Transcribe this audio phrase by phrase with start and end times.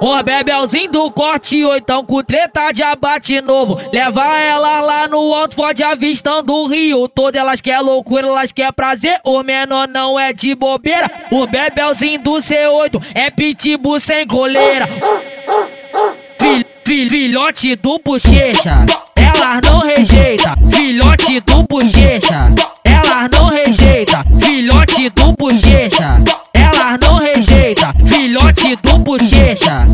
[0.00, 3.80] O Bebelzinho do corte, ou então com treta de abate novo.
[3.92, 7.36] Leva ela lá no alto, fode avistando o rio todo.
[7.36, 9.18] Elas quer loucura, elas quer prazer.
[9.24, 11.10] O menor não é de bobeira.
[11.30, 14.88] O Bebelzinho do C8 é pitbull sem coleira.
[16.38, 18.86] Fil, fil, filhote do bochecha,
[19.16, 20.54] elas não rejeita.
[20.70, 22.52] Filhote do bochecha,
[22.84, 24.22] elas não rejeita.
[24.40, 26.18] Filhote do bochecha,
[26.52, 27.92] elas não rejeita.
[28.06, 29.85] Filhote do bochecha.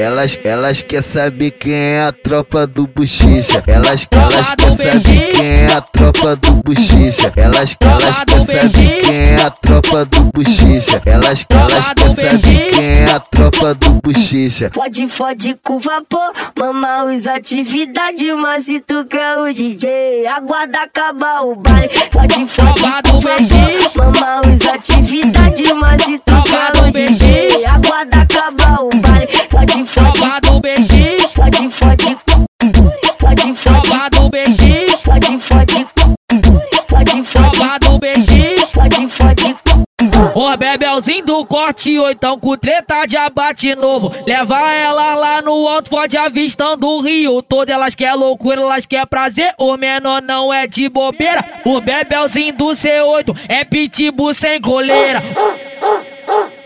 [0.00, 3.62] Elas, elas quer saber quem é a tropa do bochicha.
[3.66, 7.30] Elas, elas quer saber quem é a tropa do bochicha.
[7.36, 11.02] Elas, elas quer saber quem é a tropa do bochicha.
[11.04, 14.70] Elas, elas quer saber quem é a tropa do bochicha.
[14.72, 21.42] Fode, fode com vapor, mama usa atividade, mas se tu quer o DJ, aguarda acabar
[21.42, 21.90] o baile.
[22.10, 22.80] Fode, fode
[23.10, 26.29] com vapor, mama usa atividade, mas se tu
[40.40, 44.10] O Bebelzinho do corte, ou então com treta de abate novo.
[44.26, 47.68] Leva ela lá no alto, fode avistando o rio todo.
[47.68, 49.52] Elas quer loucura, elas quer prazer.
[49.58, 51.44] O menor não é de bobeira.
[51.62, 55.22] O Bebelzinho do C8 é pitbull sem coleira.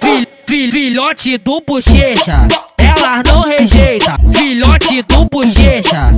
[0.00, 4.16] Fil, fil, filhote do bochecha, elas não rejeita.
[4.34, 6.16] Filhote do bochecha,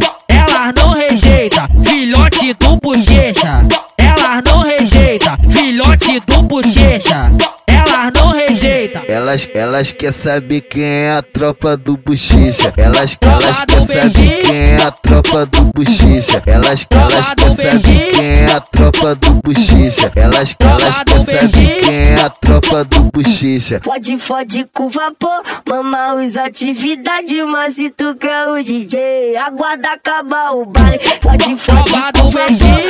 [9.11, 12.73] Elas, elas quer saber quem é a tropa do bochicha.
[12.77, 16.41] Elas, elas quer saber quem é a tropa do bochicha.
[16.47, 20.13] Elas, elas quer saber quem é a tropa do bochicha.
[20.15, 23.81] Elas, elas quer saber quem é a tropa do bochicha.
[23.83, 30.53] Fode, fode com vapor, mama usa atividade, mas se tu quer o DJ, aguarda acabar
[30.53, 31.01] o baile.
[31.21, 32.90] Fode, fode com do vapor,